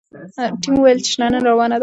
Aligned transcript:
ټیم 0.61 0.75
وویل 0.77 0.99
چې 1.05 1.09
شننه 1.13 1.39
روانه 1.49 1.77
ده. 1.79 1.79